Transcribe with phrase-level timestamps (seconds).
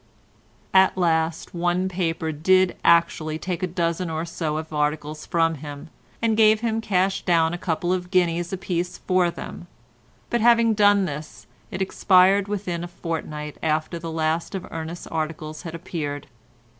[0.73, 5.91] At last one paper did actually take a dozen or so of articles from him,
[6.23, 9.67] and gave him cash down a couple of guineas apiece for them,
[10.31, 15.61] but having done this it expired within a fortnight after the last of Ernest's articles
[15.61, 16.25] had appeared.